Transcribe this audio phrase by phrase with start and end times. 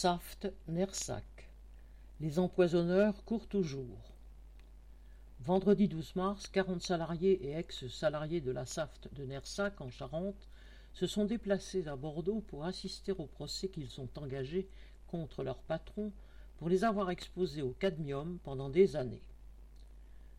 [0.00, 1.50] Saft, Nersac.
[2.20, 4.12] Les empoisonneurs courent toujours.
[5.40, 10.46] Vendredi 12 mars, 40 salariés et ex-salariés de la Saft de Nersac en Charente
[10.94, 14.68] se sont déplacés à Bordeaux pour assister au procès qu'ils ont engagé
[15.08, 16.12] contre leur patron
[16.58, 19.24] pour les avoir exposés au cadmium pendant des années.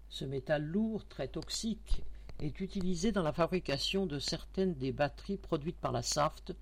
[0.08, 2.02] Ce métal lourd, très toxique,
[2.40, 6.56] est utilisé dans la fabrication de certaines des batteries produites par la Saft,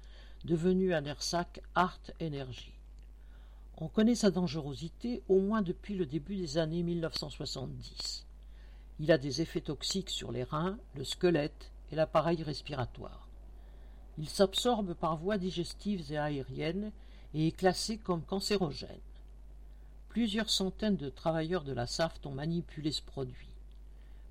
[0.46, 2.77] devenue à Nersac Art Energy.
[3.80, 8.26] On connaît sa dangerosité au moins depuis le début des années 1970.
[9.00, 13.28] Il a des effets toxiques sur les reins, le squelette et l'appareil respiratoire.
[14.18, 16.92] Il s'absorbe par voies digestives et aériennes
[17.36, 18.98] et est classé comme cancérogène.
[20.10, 23.54] Plusieurs centaines de travailleurs de la SAFT ont manipulé ce produit.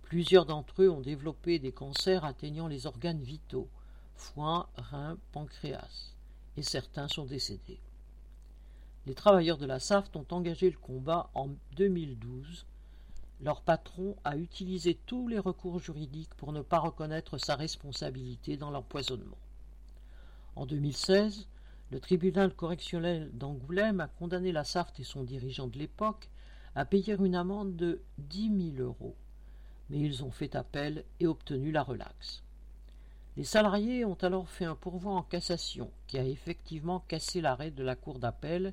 [0.03, 3.69] Plusieurs d'entre eux ont développé des cancers atteignant les organes vitaux,
[4.17, 6.17] foie, rein, pancréas,
[6.56, 7.78] et certains sont décédés.
[9.06, 12.67] Les travailleurs de la SAFT ont engagé le combat en 2012.
[13.41, 18.70] Leur patron a utilisé tous les recours juridiques pour ne pas reconnaître sa responsabilité dans
[18.70, 19.39] l'empoisonnement.
[20.56, 21.47] En 2016,
[21.92, 26.28] le tribunal correctionnel d'Angoulême a condamné la SAFT et son dirigeant de l'époque
[26.75, 29.14] à payer une amende de dix mille euros.
[29.88, 32.42] Mais ils ont fait appel et obtenu la relaxe.
[33.37, 37.83] Les salariés ont alors fait un pourvoi en cassation qui a effectivement cassé l'arrêt de
[37.83, 38.73] la cour d'appel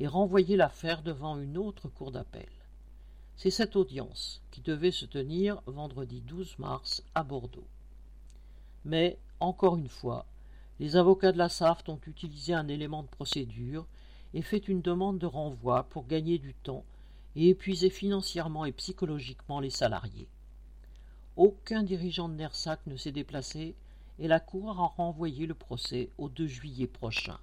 [0.00, 2.48] et renvoyé l'affaire devant une autre cour d'appel.
[3.36, 7.66] C'est cette audience qui devait se tenir vendredi 12 mars à Bordeaux.
[8.86, 10.24] Mais, encore une fois,
[10.80, 13.86] les avocats de la SAFT ont utilisé un élément de procédure
[14.32, 16.84] et fait une demande de renvoi pour gagner du temps
[17.36, 20.28] et épuiser financièrement et psychologiquement les salariés.
[21.36, 23.76] Aucun dirigeant de NERSAC ne s'est déplacé
[24.18, 27.38] et la Cour a renvoyé le procès au 2 juillet prochain.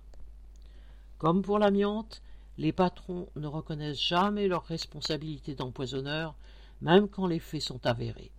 [1.17, 2.21] Comme pour l'amiante,
[2.57, 6.35] les patrons ne reconnaissent jamais leur responsabilité d'empoisonneur,
[6.81, 8.31] même quand les faits sont avérés.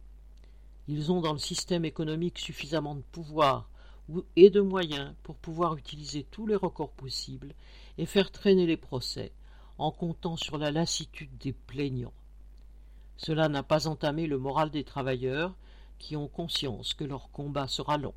[0.88, 3.68] Ils ont dans le système économique suffisamment de pouvoir
[4.36, 7.54] et de moyens pour pouvoir utiliser tous les recours possibles
[7.98, 9.32] et faire traîner les procès
[9.78, 12.12] en comptant sur la lassitude des plaignants.
[13.16, 15.54] Cela n'a pas entamé le moral des travailleurs
[15.98, 18.14] qui ont conscience que leur combat sera long.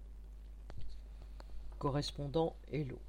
[1.79, 2.99] Correspondant Hello.